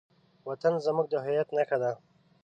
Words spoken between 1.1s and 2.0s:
هویت نښه ده.